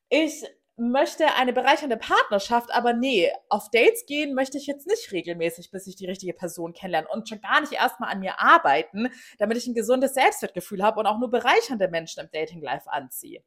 Ich 0.09 0.43
möchte 0.79 1.35
eine 1.35 1.53
bereichernde 1.53 1.97
Partnerschaft, 1.97 2.73
aber 2.73 2.93
nee, 2.93 3.31
auf 3.49 3.69
Dates 3.69 4.05
gehen 4.05 4.33
möchte 4.33 4.57
ich 4.57 4.65
jetzt 4.65 4.87
nicht 4.87 5.11
regelmäßig, 5.11 5.71
bis 5.71 5.87
ich 5.87 5.95
die 5.95 6.07
richtige 6.07 6.33
Person 6.33 6.73
kennenlerne 6.73 7.07
und 7.09 7.27
schon 7.27 7.41
gar 7.41 7.61
nicht 7.61 7.73
erstmal 7.73 8.11
an 8.11 8.19
mir 8.19 8.39
arbeiten, 8.39 9.09
damit 9.37 9.57
ich 9.57 9.67
ein 9.67 9.75
gesundes 9.75 10.13
Selbstwertgefühl 10.13 10.83
habe 10.83 10.99
und 10.99 11.05
auch 11.05 11.19
nur 11.19 11.29
bereichernde 11.29 11.89
Menschen 11.89 12.21
im 12.21 12.29
Dating 12.31 12.61
Life 12.61 12.91
anziehe. 12.91 13.43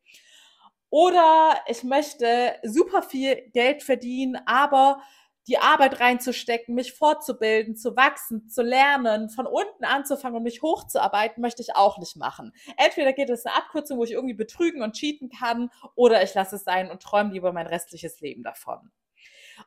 Oder 0.90 1.56
ich 1.68 1.84
möchte 1.84 2.54
super 2.62 3.02
viel 3.02 3.50
Geld 3.52 3.82
verdienen, 3.82 4.38
aber 4.44 5.00
die 5.48 5.58
Arbeit 5.58 6.00
reinzustecken, 6.00 6.74
mich 6.74 6.92
fortzubilden, 6.92 7.76
zu 7.76 7.96
wachsen, 7.96 8.48
zu 8.48 8.62
lernen, 8.62 9.28
von 9.28 9.46
unten 9.46 9.84
anzufangen 9.84 10.36
und 10.36 10.42
mich 10.44 10.62
hochzuarbeiten, 10.62 11.40
möchte 11.40 11.62
ich 11.62 11.74
auch 11.74 11.98
nicht 11.98 12.16
machen. 12.16 12.52
Entweder 12.76 13.12
geht 13.12 13.30
es 13.30 13.44
eine 13.44 13.56
Abkürzung, 13.56 13.98
wo 13.98 14.04
ich 14.04 14.12
irgendwie 14.12 14.34
betrügen 14.34 14.82
und 14.82 14.94
cheaten 14.94 15.30
kann, 15.30 15.70
oder 15.94 16.22
ich 16.22 16.34
lasse 16.34 16.56
es 16.56 16.64
sein 16.64 16.90
und 16.90 17.02
träume 17.02 17.32
lieber 17.32 17.52
mein 17.52 17.66
restliches 17.66 18.20
Leben 18.20 18.42
davon. 18.42 18.90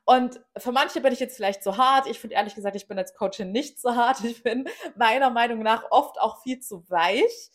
Und 0.05 0.39
für 0.55 0.71
manche 0.71 1.01
bin 1.01 1.11
ich 1.13 1.19
jetzt 1.19 1.35
vielleicht 1.35 1.63
zu 1.63 1.77
hart. 1.77 2.05
Ich 2.07 2.19
finde 2.19 2.35
ehrlich 2.35 2.53
gesagt, 2.53 2.75
ich 2.75 2.87
bin 2.87 2.97
als 2.97 3.15
Coachin 3.15 3.51
nicht 3.51 3.81
so 3.81 3.95
hart. 3.95 4.23
Ich 4.23 4.43
bin 4.43 4.69
meiner 4.95 5.31
Meinung 5.31 5.63
nach 5.63 5.85
oft 5.89 6.19
auch 6.21 6.43
viel 6.43 6.59
zu 6.59 6.87
weich. 6.89 7.51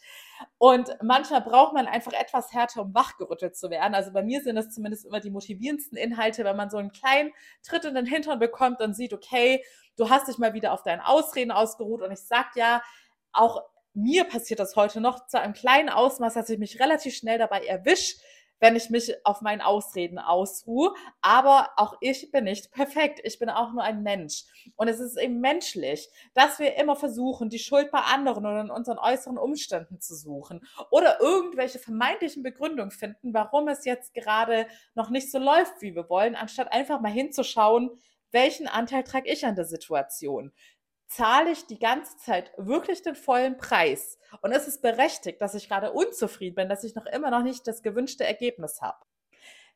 Und 0.59 0.97
manchmal 1.01 1.43
braucht 1.43 1.75
man 1.75 1.87
einfach 1.87 2.13
etwas 2.13 2.53
härter, 2.53 2.83
um 2.83 2.95
wachgerüttelt 2.95 3.57
zu 3.57 3.71
werden. 3.71 3.95
Also 3.95 4.13
bei 4.13 4.25
mir 4.25 4.43
sind 4.43 4.57
es 4.57 4.71
zumindest 4.71 5.07
immer 5.07 5.21
die 5.21 5.31
motivierendsten 5.31 5.97
Inhalte, 5.97 6.45
wenn 6.45 6.57
man 6.57 6.71
so 6.71 6.79
einen 6.79 6.91
kleinen 6.91 7.33
Tritt 7.63 7.85
in 7.85 7.95
den 7.95 8.07
Hintern 8.07 8.41
bekommt 8.41 8.81
und 8.81 8.95
sieht, 8.95 9.13
okay, 9.13 9.65
du 9.97 10.11
hast 10.11 10.27
dich 10.27 10.39
mal 10.39 10.53
wieder 10.53 10.73
auf 10.73 10.83
deinen 10.83 11.01
Ausreden 11.01 11.53
ausgeruht. 11.53 12.03
Und 12.03 12.11
ich 12.11 12.23
sag 12.23 12.57
ja, 12.57 12.83
auch 13.33 13.63
mir 13.95 14.25
passiert 14.25 14.61
das 14.61 14.77
heute 14.77 15.01
noch 15.01 15.27
zu 15.27 15.41
einem 15.41 15.53
kleinen 15.53 15.89
Ausmaß, 15.89 16.35
dass 16.35 16.49
ich 16.49 16.59
mich 16.59 16.81
relativ 16.81 17.15
schnell 17.15 17.39
dabei 17.39 17.65
erwische, 17.65 18.17
wenn 18.61 18.77
ich 18.77 18.91
mich 18.91 19.15
auf 19.27 19.41
meinen 19.41 19.61
Ausreden 19.61 20.19
ausruhe. 20.19 20.95
Aber 21.21 21.71
auch 21.77 21.97
ich 22.01 22.31
bin 22.31 22.45
nicht 22.45 22.71
perfekt. 22.71 23.21
Ich 23.25 23.39
bin 23.39 23.51
auch 23.51 23.73
nur 23.73 23.83
ein 23.83 24.03
Mensch. 24.03 24.45
Und 24.77 24.89
es 24.89 25.01
ist 25.01 25.19
eben 25.19 25.41
menschlich, 25.41 26.09
dass 26.35 26.59
wir 26.59 26.77
immer 26.77 26.95
versuchen, 26.95 27.49
die 27.51 27.59
Schuld 27.59 27.91
bei 27.91 28.01
anderen 28.01 28.47
oder 28.47 28.61
in 28.61 28.71
unseren 28.71 28.99
äußeren 28.99 29.39
Umständen 29.39 30.01
zu 30.01 30.15
suchen 30.15 30.61
oder 30.91 31.21
irgendwelche 31.21 31.79
vermeintlichen 31.79 32.43
Begründungen 32.43 32.91
finden, 32.91 33.35
warum 33.35 33.69
es 33.69 33.85
jetzt 33.85 34.15
gerade 34.15 34.67
noch 34.95 35.11
nicht 35.11 35.31
so 35.31 35.39
läuft, 35.39 35.81
wie 35.81 35.95
wir 35.95 36.09
wollen, 36.09 36.37
anstatt 36.37 36.73
einfach 36.73 37.01
mal 37.01 37.11
hinzuschauen, 37.11 37.91
welchen 38.33 38.69
Anteil 38.69 39.03
trage 39.03 39.31
ich 39.31 39.45
an 39.45 39.57
der 39.57 39.65
Situation? 39.65 40.53
Zahle 41.11 41.51
ich 41.51 41.67
die 41.67 41.79
ganze 41.79 42.17
Zeit 42.19 42.53
wirklich 42.57 43.03
den 43.03 43.17
vollen 43.17 43.59
Preis? 43.59 44.19
Und 44.43 44.53
ist 44.53 44.69
es 44.69 44.81
berechtigt, 44.81 45.43
dass 45.43 45.55
ich 45.55 45.69
gerade 45.69 45.93
unzufrieden 45.93 46.55
bin, 46.55 46.69
dass 46.69 46.85
ich 46.85 46.95
noch 46.95 47.07
immer 47.07 47.31
noch 47.31 47.43
nicht 47.43 47.67
das 47.67 47.83
gewünschte 47.83 48.25
Ergebnis 48.25 48.81
habe? 48.81 48.99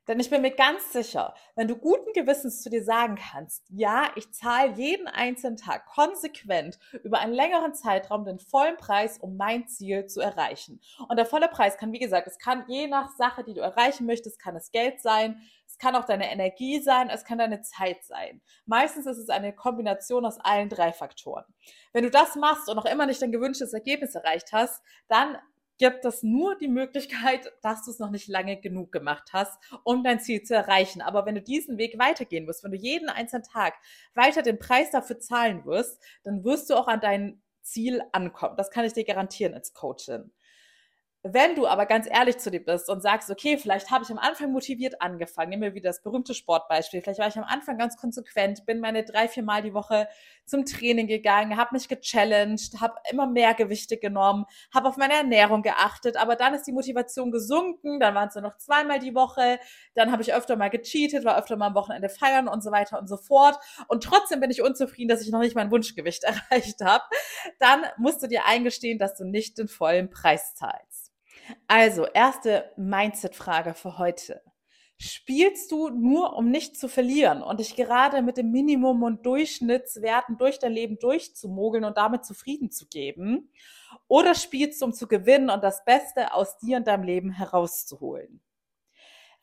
Denn 0.06 0.20
ich 0.20 0.28
bin 0.28 0.42
mir 0.42 0.50
ganz 0.50 0.92
sicher, 0.92 1.34
wenn 1.56 1.66
du 1.66 1.76
guten 1.76 2.12
Gewissens 2.12 2.62
zu 2.62 2.68
dir 2.68 2.84
sagen 2.84 3.16
kannst, 3.16 3.64
ja, 3.70 4.10
ich 4.16 4.30
zahle 4.32 4.74
jeden 4.74 5.08
einzelnen 5.08 5.56
Tag 5.56 5.86
konsequent 5.86 6.78
über 7.02 7.20
einen 7.20 7.32
längeren 7.32 7.72
Zeitraum 7.74 8.26
den 8.26 8.38
vollen 8.38 8.76
Preis, 8.76 9.18
um 9.18 9.38
mein 9.38 9.66
Ziel 9.66 10.04
zu 10.06 10.20
erreichen. 10.20 10.80
Und 11.08 11.16
der 11.16 11.24
volle 11.24 11.48
Preis 11.48 11.78
kann, 11.78 11.92
wie 11.92 11.98
gesagt, 11.98 12.26
es 12.26 12.38
kann 12.38 12.64
je 12.68 12.86
nach 12.86 13.16
Sache, 13.16 13.44
die 13.44 13.54
du 13.54 13.62
erreichen 13.62 14.04
möchtest, 14.04 14.38
kann 14.38 14.56
es 14.56 14.70
Geld 14.70 15.00
sein, 15.00 15.40
es 15.74 15.78
kann 15.78 15.96
auch 15.96 16.04
deine 16.04 16.30
Energie 16.30 16.80
sein, 16.80 17.10
es 17.10 17.24
kann 17.24 17.38
deine 17.38 17.60
Zeit 17.62 18.04
sein. 18.04 18.40
Meistens 18.64 19.06
ist 19.06 19.18
es 19.18 19.28
eine 19.28 19.52
Kombination 19.52 20.24
aus 20.24 20.38
allen 20.38 20.68
drei 20.68 20.92
Faktoren. 20.92 21.44
Wenn 21.92 22.04
du 22.04 22.10
das 22.10 22.36
machst 22.36 22.68
und 22.68 22.76
noch 22.76 22.84
immer 22.84 23.06
nicht 23.06 23.20
dein 23.20 23.32
gewünschtes 23.32 23.72
Ergebnis 23.72 24.14
erreicht 24.14 24.52
hast, 24.52 24.84
dann 25.08 25.36
gibt 25.78 26.04
es 26.04 26.22
nur 26.22 26.56
die 26.56 26.68
Möglichkeit, 26.68 27.52
dass 27.60 27.84
du 27.84 27.90
es 27.90 27.98
noch 27.98 28.10
nicht 28.10 28.28
lange 28.28 28.60
genug 28.60 28.92
gemacht 28.92 29.30
hast, 29.32 29.58
um 29.82 30.04
dein 30.04 30.20
Ziel 30.20 30.44
zu 30.44 30.54
erreichen. 30.54 31.02
Aber 31.02 31.26
wenn 31.26 31.34
du 31.34 31.42
diesen 31.42 31.76
Weg 31.76 31.98
weitergehen 31.98 32.46
wirst, 32.46 32.62
wenn 32.62 32.70
du 32.70 32.78
jeden 32.78 33.08
einzelnen 33.08 33.42
Tag 33.42 33.74
weiter 34.14 34.42
den 34.42 34.60
Preis 34.60 34.92
dafür 34.92 35.18
zahlen 35.18 35.64
wirst, 35.64 36.00
dann 36.22 36.44
wirst 36.44 36.70
du 36.70 36.76
auch 36.76 36.86
an 36.86 37.00
dein 37.00 37.42
Ziel 37.62 38.00
ankommen. 38.12 38.56
Das 38.56 38.70
kann 38.70 38.84
ich 38.84 38.92
dir 38.92 39.04
garantieren 39.04 39.54
als 39.54 39.72
Coachin. 39.72 40.30
Wenn 41.26 41.54
du 41.54 41.66
aber 41.66 41.86
ganz 41.86 42.06
ehrlich 42.06 42.36
zu 42.36 42.50
dir 42.50 42.62
bist 42.62 42.90
und 42.90 43.00
sagst, 43.00 43.30
okay, 43.30 43.56
vielleicht 43.56 43.90
habe 43.90 44.04
ich 44.04 44.10
am 44.10 44.18
Anfang 44.18 44.52
motiviert 44.52 45.00
angefangen, 45.00 45.48
nehmen 45.48 45.62
wir 45.62 45.74
wieder 45.74 45.88
das 45.88 46.02
berühmte 46.02 46.34
Sportbeispiel, 46.34 47.00
vielleicht 47.00 47.18
war 47.18 47.28
ich 47.28 47.38
am 47.38 47.44
Anfang 47.44 47.78
ganz 47.78 47.96
konsequent, 47.96 48.66
bin 48.66 48.78
meine 48.78 49.04
drei, 49.04 49.26
vier 49.26 49.42
Mal 49.42 49.62
die 49.62 49.72
Woche 49.72 50.06
zum 50.44 50.66
Training 50.66 51.06
gegangen, 51.06 51.56
habe 51.56 51.70
mich 51.72 51.88
gechallenged, 51.88 52.78
habe 52.82 52.96
immer 53.10 53.26
mehr 53.26 53.54
Gewichte 53.54 53.96
genommen, 53.96 54.44
habe 54.74 54.86
auf 54.86 54.98
meine 54.98 55.14
Ernährung 55.14 55.62
geachtet, 55.62 56.18
aber 56.18 56.36
dann 56.36 56.52
ist 56.52 56.66
die 56.66 56.72
Motivation 56.72 57.30
gesunken, 57.30 58.00
dann 58.00 58.14
waren 58.14 58.28
es 58.28 58.34
nur 58.34 58.42
noch 58.42 58.58
zweimal 58.58 58.98
die 58.98 59.14
Woche, 59.14 59.58
dann 59.94 60.12
habe 60.12 60.20
ich 60.20 60.34
öfter 60.34 60.56
mal 60.56 60.68
gecheatet, 60.68 61.24
war 61.24 61.38
öfter 61.38 61.56
mal 61.56 61.68
am 61.68 61.74
Wochenende 61.74 62.10
feiern 62.10 62.48
und 62.48 62.62
so 62.62 62.70
weiter 62.70 62.98
und 62.98 63.08
so 63.08 63.16
fort 63.16 63.58
und 63.88 64.04
trotzdem 64.04 64.40
bin 64.40 64.50
ich 64.50 64.60
unzufrieden, 64.60 65.08
dass 65.08 65.22
ich 65.22 65.30
noch 65.30 65.40
nicht 65.40 65.56
mein 65.56 65.70
Wunschgewicht 65.70 66.24
erreicht 66.50 66.82
habe, 66.82 67.04
dann 67.60 67.86
musst 67.96 68.22
du 68.22 68.26
dir 68.26 68.44
eingestehen, 68.44 68.98
dass 68.98 69.16
du 69.16 69.24
nicht 69.24 69.56
den 69.56 69.68
vollen 69.68 70.10
Preis 70.10 70.54
zahlst. 70.54 70.93
Also, 71.66 72.06
erste 72.06 72.72
Mindset-Frage 72.76 73.74
für 73.74 73.98
heute. 73.98 74.42
Spielst 74.96 75.72
du 75.72 75.88
nur, 75.88 76.36
um 76.36 76.50
nicht 76.50 76.78
zu 76.78 76.88
verlieren 76.88 77.42
und 77.42 77.58
dich 77.60 77.74
gerade 77.74 78.22
mit 78.22 78.36
dem 78.36 78.52
Minimum 78.52 79.02
und 79.02 79.26
Durchschnittswerten 79.26 80.38
durch 80.38 80.58
dein 80.60 80.72
Leben 80.72 80.98
durchzumogeln 80.98 81.84
und 81.84 81.96
damit 81.96 82.24
zufrieden 82.24 82.70
zu 82.70 82.86
geben? 82.86 83.50
Oder 84.06 84.34
spielst 84.34 84.80
du, 84.80 84.86
um 84.86 84.92
zu 84.92 85.08
gewinnen 85.08 85.50
und 85.50 85.64
das 85.64 85.84
Beste 85.84 86.32
aus 86.32 86.58
dir 86.58 86.76
und 86.76 86.86
deinem 86.86 87.02
Leben 87.02 87.32
herauszuholen? 87.32 88.40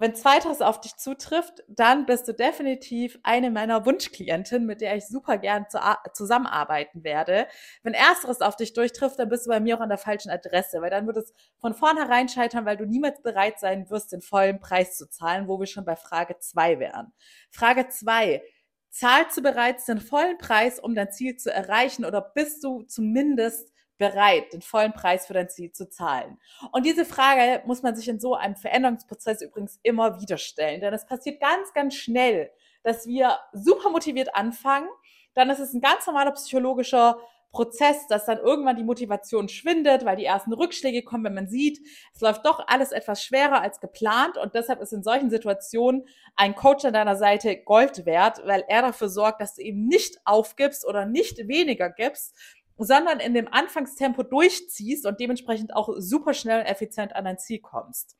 Wenn 0.01 0.15
zweiteres 0.15 0.61
auf 0.61 0.81
dich 0.81 0.95
zutrifft, 0.97 1.63
dann 1.67 2.07
bist 2.07 2.27
du 2.27 2.33
definitiv 2.33 3.19
eine 3.21 3.51
meiner 3.51 3.85
Wunschklientinnen, 3.85 4.65
mit 4.65 4.81
der 4.81 4.95
ich 4.95 5.05
super 5.05 5.37
gern 5.37 5.67
zu, 5.69 5.77
zusammenarbeiten 6.13 7.03
werde. 7.03 7.45
Wenn 7.83 7.93
ersteres 7.93 8.41
auf 8.41 8.55
dich 8.55 8.73
durchtrifft, 8.73 9.19
dann 9.19 9.29
bist 9.29 9.45
du 9.45 9.51
bei 9.51 9.59
mir 9.59 9.77
auch 9.77 9.81
an 9.81 9.89
der 9.89 9.99
falschen 9.99 10.31
Adresse, 10.31 10.81
weil 10.81 10.89
dann 10.89 11.05
wird 11.05 11.17
es 11.17 11.35
von 11.59 11.75
vornherein 11.75 12.29
scheitern, 12.29 12.65
weil 12.65 12.77
du 12.77 12.87
niemals 12.87 13.21
bereit 13.21 13.59
sein 13.59 13.91
wirst, 13.91 14.11
den 14.11 14.23
vollen 14.23 14.59
Preis 14.59 14.97
zu 14.97 15.07
zahlen, 15.07 15.47
wo 15.47 15.59
wir 15.59 15.67
schon 15.67 15.85
bei 15.85 15.95
Frage 15.95 16.39
zwei 16.39 16.79
wären. 16.79 17.13
Frage 17.51 17.87
zwei. 17.89 18.41
Zahlst 18.89 19.37
du 19.37 19.43
bereits 19.43 19.85
den 19.85 20.01
vollen 20.01 20.39
Preis, 20.39 20.79
um 20.79 20.95
dein 20.95 21.11
Ziel 21.11 21.35
zu 21.35 21.53
erreichen 21.53 22.05
oder 22.05 22.21
bist 22.21 22.63
du 22.63 22.81
zumindest 22.81 23.71
bereit, 24.01 24.51
den 24.51 24.61
vollen 24.61 24.93
Preis 24.93 25.27
für 25.27 25.33
dein 25.33 25.49
Ziel 25.49 25.71
zu 25.71 25.87
zahlen? 25.87 26.39
Und 26.71 26.85
diese 26.85 27.05
Frage 27.05 27.61
muss 27.67 27.83
man 27.83 27.95
sich 27.95 28.09
in 28.09 28.19
so 28.19 28.33
einem 28.33 28.55
Veränderungsprozess 28.55 29.41
übrigens 29.43 29.79
immer 29.83 30.19
wieder 30.19 30.37
stellen, 30.37 30.81
denn 30.81 30.93
es 30.93 31.05
passiert 31.05 31.39
ganz, 31.39 31.71
ganz 31.73 31.93
schnell, 31.93 32.51
dass 32.83 33.05
wir 33.05 33.37
super 33.53 33.91
motiviert 33.91 34.35
anfangen. 34.35 34.89
Dann 35.35 35.51
ist 35.51 35.59
es 35.59 35.73
ein 35.73 35.81
ganz 35.81 36.07
normaler 36.07 36.31
psychologischer 36.31 37.17
Prozess, 37.51 38.07
dass 38.07 38.25
dann 38.25 38.37
irgendwann 38.37 38.77
die 38.77 38.83
Motivation 38.83 39.49
schwindet, 39.49 40.05
weil 40.05 40.15
die 40.15 40.25
ersten 40.25 40.53
Rückschläge 40.53 41.03
kommen, 41.03 41.25
wenn 41.25 41.33
man 41.33 41.49
sieht, 41.49 41.79
es 42.13 42.21
läuft 42.21 42.45
doch 42.45 42.65
alles 42.67 42.91
etwas 42.91 43.23
schwerer 43.23 43.61
als 43.61 43.79
geplant 43.79 44.37
und 44.37 44.55
deshalb 44.55 44.81
ist 44.81 44.93
in 44.93 45.03
solchen 45.03 45.29
Situationen 45.29 46.07
ein 46.35 46.55
Coach 46.55 46.85
an 46.85 46.93
deiner 46.93 47.17
Seite 47.17 47.61
Gold 47.61 48.05
wert, 48.05 48.41
weil 48.45 48.63
er 48.67 48.81
dafür 48.81 49.09
sorgt, 49.09 49.41
dass 49.41 49.55
du 49.55 49.61
eben 49.61 49.85
nicht 49.87 50.17
aufgibst 50.23 50.87
oder 50.87 51.05
nicht 51.05 51.47
weniger 51.47 51.89
gibst, 51.89 52.35
sondern 52.77 53.19
in 53.19 53.33
dem 53.33 53.47
Anfangstempo 53.47 54.23
durchziehst 54.23 55.05
und 55.05 55.19
dementsprechend 55.19 55.75
auch 55.75 55.89
super 55.97 56.33
schnell 56.33 56.61
und 56.61 56.65
effizient 56.65 57.15
an 57.15 57.25
dein 57.25 57.37
Ziel 57.37 57.59
kommst. 57.59 58.15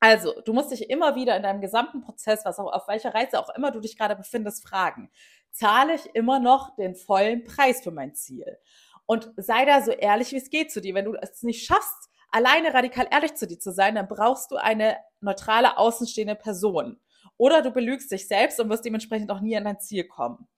Also, 0.00 0.40
du 0.44 0.54
musst 0.54 0.70
dich 0.70 0.88
immer 0.88 1.14
wieder 1.14 1.36
in 1.36 1.42
deinem 1.42 1.60
gesamten 1.60 2.00
Prozess, 2.00 2.44
was 2.44 2.58
auch 2.58 2.72
auf 2.72 2.88
welcher 2.88 3.14
Reise 3.14 3.38
auch 3.38 3.50
immer 3.54 3.70
du 3.70 3.80
dich 3.80 3.98
gerade 3.98 4.16
befindest, 4.16 4.66
fragen, 4.66 5.10
zahle 5.50 5.94
ich 5.94 6.06
immer 6.14 6.40
noch 6.40 6.74
den 6.76 6.94
vollen 6.94 7.44
Preis 7.44 7.82
für 7.82 7.90
mein 7.90 8.14
Ziel? 8.14 8.58
Und 9.04 9.30
sei 9.36 9.66
da 9.66 9.82
so 9.82 9.90
ehrlich, 9.90 10.32
wie 10.32 10.36
es 10.36 10.50
geht 10.50 10.72
zu 10.72 10.80
dir. 10.80 10.94
Wenn 10.94 11.04
du 11.04 11.14
es 11.20 11.42
nicht 11.42 11.66
schaffst, 11.66 12.08
alleine 12.30 12.72
radikal 12.72 13.08
ehrlich 13.10 13.34
zu 13.34 13.46
dir 13.46 13.58
zu 13.58 13.72
sein, 13.72 13.94
dann 13.94 14.08
brauchst 14.08 14.50
du 14.50 14.56
eine 14.56 14.96
neutrale, 15.20 15.76
außenstehende 15.76 16.36
Person. 16.36 16.98
Oder 17.36 17.60
du 17.60 17.70
belügst 17.70 18.10
dich 18.12 18.28
selbst 18.28 18.60
und 18.60 18.70
wirst 18.70 18.84
dementsprechend 18.84 19.30
auch 19.30 19.40
nie 19.40 19.56
an 19.56 19.64
dein 19.64 19.80
Ziel 19.80 20.04
kommen. 20.04 20.48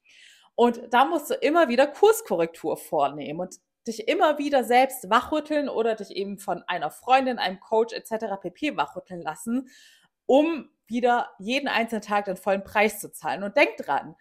Und 0.55 0.81
da 0.91 1.05
musst 1.05 1.29
du 1.29 1.33
immer 1.35 1.67
wieder 1.67 1.87
Kurskorrektur 1.87 2.77
vornehmen 2.77 3.39
und 3.39 3.59
dich 3.87 4.07
immer 4.07 4.37
wieder 4.37 4.63
selbst 4.63 5.09
wachrütteln 5.09 5.67
oder 5.67 5.95
dich 5.95 6.11
eben 6.11 6.37
von 6.37 6.63
einer 6.67 6.91
Freundin, 6.91 7.39
einem 7.39 7.59
Coach 7.59 7.93
etc. 7.93 8.25
pp. 8.41 8.77
wachrütteln 8.77 9.21
lassen, 9.21 9.69
um 10.25 10.69
wieder 10.87 11.31
jeden 11.39 11.67
einzelnen 11.67 12.01
Tag 12.01 12.25
den 12.25 12.37
vollen 12.37 12.63
Preis 12.63 12.99
zu 12.99 13.11
zahlen. 13.11 13.43
Und 13.43 13.57
denk 13.57 13.77
dran, 13.77 14.15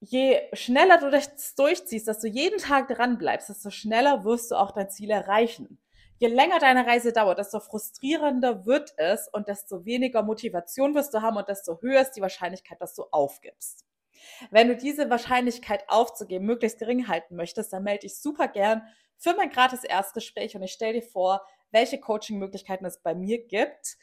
je 0.00 0.40
schneller 0.52 0.98
du 0.98 1.10
das 1.10 1.54
durchziehst, 1.54 2.06
dass 2.06 2.20
du 2.20 2.28
jeden 2.28 2.58
Tag 2.58 2.88
dran 2.88 3.18
bleibst, 3.18 3.48
desto 3.48 3.70
schneller 3.70 4.24
wirst 4.24 4.50
du 4.50 4.56
auch 4.56 4.72
dein 4.72 4.90
Ziel 4.90 5.10
erreichen. 5.10 5.78
Je 6.18 6.28
länger 6.28 6.58
deine 6.58 6.86
Reise 6.86 7.12
dauert, 7.12 7.38
desto 7.38 7.60
frustrierender 7.60 8.64
wird 8.64 8.94
es 8.96 9.28
und 9.28 9.48
desto 9.48 9.84
weniger 9.84 10.22
Motivation 10.22 10.94
wirst 10.94 11.12
du 11.12 11.22
haben 11.22 11.36
und 11.36 11.48
desto 11.48 11.80
höher 11.82 12.00
ist 12.00 12.12
die 12.12 12.22
Wahrscheinlichkeit, 12.22 12.80
dass 12.80 12.94
du 12.94 13.04
aufgibst. 13.10 13.84
Wenn 14.50 14.68
du 14.68 14.76
diese 14.76 15.10
Wahrscheinlichkeit 15.10 15.84
aufzugeben 15.88 16.46
möglichst 16.46 16.78
gering 16.78 17.08
halten 17.08 17.36
möchtest, 17.36 17.72
dann 17.72 17.82
melde 17.82 18.00
dich 18.00 18.18
super 18.18 18.48
gern 18.48 18.82
für 19.18 19.34
mein 19.34 19.50
gratis 19.50 19.84
Erstgespräch 19.84 20.56
und 20.56 20.62
ich 20.62 20.72
stelle 20.72 21.00
dir 21.00 21.02
vor, 21.02 21.46
welche 21.70 21.98
Coaching-Möglichkeiten 21.98 22.84
es 22.84 23.02
bei 23.02 23.14
mir 23.14 23.44
gibt. 23.46 23.96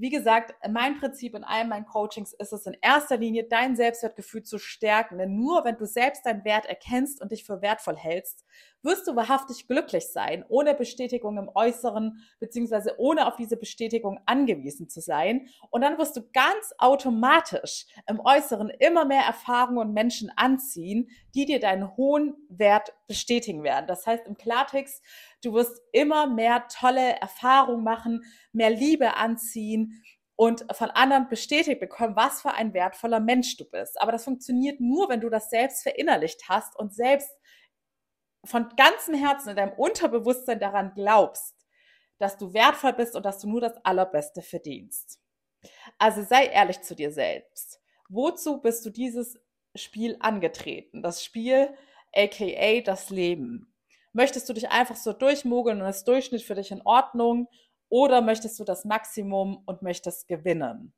Wie 0.00 0.08
gesagt, 0.08 0.54
mein 0.66 0.98
Prinzip 0.98 1.34
in 1.34 1.44
all 1.44 1.66
meinen 1.66 1.84
Coachings 1.84 2.32
ist 2.32 2.54
es 2.54 2.64
in 2.64 2.74
erster 2.80 3.18
Linie, 3.18 3.44
dein 3.44 3.76
Selbstwertgefühl 3.76 4.42
zu 4.42 4.58
stärken. 4.58 5.18
Denn 5.18 5.36
nur 5.36 5.62
wenn 5.66 5.76
du 5.76 5.84
selbst 5.84 6.24
deinen 6.24 6.42
Wert 6.42 6.64
erkennst 6.64 7.20
und 7.20 7.32
dich 7.32 7.44
für 7.44 7.60
wertvoll 7.60 7.98
hältst, 7.98 8.46
wirst 8.82 9.06
du 9.06 9.14
wahrhaftig 9.14 9.68
glücklich 9.68 10.06
sein, 10.08 10.44
ohne 10.48 10.74
Bestätigung 10.74 11.36
im 11.36 11.50
Äußeren, 11.54 12.24
beziehungsweise 12.38 12.94
ohne 12.98 13.26
auf 13.26 13.36
diese 13.36 13.58
Bestätigung 13.58 14.18
angewiesen 14.24 14.88
zu 14.88 15.00
sein. 15.00 15.48
Und 15.68 15.82
dann 15.82 15.98
wirst 15.98 16.16
du 16.16 16.22
ganz 16.32 16.72
automatisch 16.78 17.86
im 18.08 18.20
Äußeren 18.20 18.70
immer 18.70 19.04
mehr 19.04 19.24
Erfahrungen 19.24 19.78
und 19.78 19.92
Menschen 19.92 20.32
anziehen, 20.34 21.10
die 21.34 21.44
dir 21.44 21.60
deinen 21.60 21.94
hohen 21.96 22.34
Wert 22.48 22.94
bestätigen 23.06 23.62
werden. 23.62 23.86
Das 23.86 24.06
heißt 24.06 24.26
im 24.26 24.36
Klartext, 24.36 25.04
du 25.42 25.52
wirst 25.52 25.80
immer 25.92 26.26
mehr 26.26 26.66
tolle 26.68 27.20
Erfahrungen 27.20 27.84
machen, 27.84 28.24
mehr 28.52 28.70
Liebe 28.70 29.16
anziehen, 29.16 29.89
und 30.36 30.64
von 30.74 30.90
anderen 30.90 31.28
bestätigt 31.28 31.80
bekommen, 31.80 32.16
was 32.16 32.42
für 32.42 32.52
ein 32.52 32.72
wertvoller 32.72 33.20
Mensch 33.20 33.56
du 33.58 33.64
bist. 33.64 34.00
Aber 34.00 34.10
das 34.10 34.24
funktioniert 34.24 34.80
nur, 34.80 35.08
wenn 35.08 35.20
du 35.20 35.28
das 35.28 35.50
selbst 35.50 35.82
verinnerlicht 35.82 36.48
hast 36.48 36.78
und 36.78 36.94
selbst 36.94 37.30
von 38.44 38.68
ganzem 38.76 39.14
Herzen 39.14 39.50
in 39.50 39.56
deinem 39.56 39.74
Unterbewusstsein 39.74 40.58
daran 40.58 40.92
glaubst, 40.94 41.54
dass 42.18 42.36
du 42.38 42.52
wertvoll 42.54 42.94
bist 42.94 43.16
und 43.16 43.24
dass 43.26 43.38
du 43.38 43.48
nur 43.48 43.60
das 43.60 43.76
Allerbeste 43.84 44.42
verdienst. 44.42 45.20
Also 45.98 46.22
sei 46.22 46.46
ehrlich 46.46 46.80
zu 46.82 46.94
dir 46.94 47.12
selbst. 47.12 47.80
Wozu 48.08 48.60
bist 48.60 48.84
du 48.84 48.90
dieses 48.90 49.38
Spiel 49.74 50.16
angetreten? 50.20 51.02
Das 51.02 51.24
Spiel, 51.24 51.74
aka 52.14 52.80
das 52.80 53.10
Leben. 53.10 53.74
Möchtest 54.12 54.48
du 54.48 54.52
dich 54.52 54.70
einfach 54.70 54.96
so 54.96 55.12
durchmogeln 55.12 55.80
und 55.80 55.88
ist 55.88 56.08
Durchschnitt 56.08 56.42
für 56.42 56.54
dich 56.54 56.70
in 56.70 56.82
Ordnung? 56.82 57.48
Oder 57.90 58.22
möchtest 58.22 58.58
du 58.58 58.64
das 58.64 58.86
Maximum 58.86 59.62
und 59.66 59.82
möchtest 59.82 60.26
gewinnen? 60.26 60.94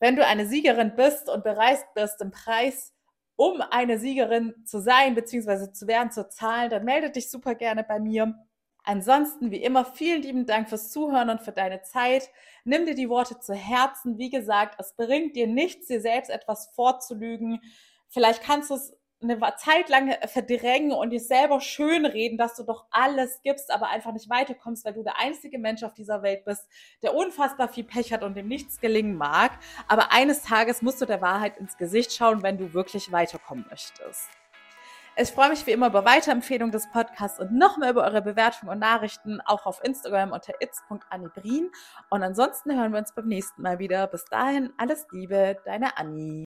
Wenn 0.00 0.16
du 0.16 0.26
eine 0.26 0.46
Siegerin 0.46 0.96
bist 0.96 1.28
und 1.28 1.44
bereit 1.44 1.84
bist, 1.94 2.20
im 2.20 2.32
Preis 2.32 2.92
um 3.36 3.62
eine 3.62 3.98
Siegerin 3.98 4.54
zu 4.66 4.82
sein 4.82 5.14
bzw. 5.14 5.72
zu 5.72 5.86
werden, 5.86 6.10
zu 6.10 6.28
zahlen, 6.28 6.68
dann 6.68 6.84
melde 6.84 7.10
dich 7.10 7.30
super 7.30 7.54
gerne 7.54 7.82
bei 7.84 7.98
mir. 7.98 8.34
Ansonsten, 8.84 9.50
wie 9.50 9.62
immer, 9.62 9.86
vielen 9.86 10.20
lieben 10.20 10.44
Dank 10.44 10.68
fürs 10.68 10.90
Zuhören 10.90 11.30
und 11.30 11.40
für 11.40 11.52
deine 11.52 11.80
Zeit. 11.80 12.28
Nimm 12.64 12.84
dir 12.84 12.94
die 12.94 13.08
Worte 13.08 13.40
zu 13.40 13.54
Herzen. 13.54 14.18
Wie 14.18 14.28
gesagt, 14.28 14.78
es 14.78 14.94
bringt 14.94 15.36
dir 15.36 15.46
nichts, 15.46 15.86
dir 15.86 16.02
selbst 16.02 16.30
etwas 16.30 16.70
vorzulügen. 16.74 17.60
Vielleicht 18.08 18.42
kannst 18.42 18.68
du 18.68 18.74
es 18.74 18.94
eine 19.22 19.38
Zeit 19.56 19.88
lang 19.88 20.14
verdrängen 20.26 20.92
und 20.92 21.10
dir 21.10 21.20
selber 21.20 21.60
schönreden, 21.60 22.38
dass 22.38 22.56
du 22.56 22.64
doch 22.64 22.86
alles 22.90 23.40
gibst, 23.42 23.70
aber 23.70 23.88
einfach 23.88 24.12
nicht 24.12 24.30
weiterkommst, 24.30 24.84
weil 24.84 24.94
du 24.94 25.02
der 25.02 25.18
einzige 25.18 25.58
Mensch 25.58 25.82
auf 25.82 25.94
dieser 25.94 26.22
Welt 26.22 26.44
bist, 26.44 26.68
der 27.02 27.14
unfassbar 27.14 27.68
viel 27.68 27.84
Pech 27.84 28.12
hat 28.12 28.22
und 28.22 28.36
dem 28.36 28.48
nichts 28.48 28.80
gelingen 28.80 29.16
mag. 29.16 29.52
Aber 29.88 30.12
eines 30.12 30.42
Tages 30.42 30.82
musst 30.82 31.00
du 31.00 31.06
der 31.06 31.20
Wahrheit 31.20 31.58
ins 31.58 31.76
Gesicht 31.76 32.12
schauen, 32.12 32.42
wenn 32.42 32.58
du 32.58 32.72
wirklich 32.72 33.12
weiterkommen 33.12 33.66
möchtest. 33.68 34.28
Ich 35.16 35.32
freue 35.32 35.50
mich 35.50 35.66
wie 35.66 35.72
immer 35.72 35.88
über 35.88 36.04
Weiterempfehlung 36.04 36.70
des 36.70 36.88
Podcasts 36.90 37.40
und 37.40 37.52
noch 37.52 37.76
mehr 37.76 37.90
über 37.90 38.04
eure 38.04 38.22
Bewertungen 38.22 38.72
und 38.72 38.78
Nachrichten, 38.78 39.40
auch 39.42 39.66
auf 39.66 39.82
Instagram 39.84 40.32
unter 40.32 40.54
its.annibrin. 40.60 41.70
Und 42.08 42.22
ansonsten 42.22 42.74
hören 42.74 42.92
wir 42.92 43.00
uns 43.00 43.12
beim 43.12 43.26
nächsten 43.26 43.60
Mal 43.60 43.78
wieder. 43.78 44.06
Bis 44.06 44.24
dahin, 44.24 44.72
alles 44.78 45.06
Liebe, 45.10 45.58
deine 45.66 45.98
Anni. 45.98 46.38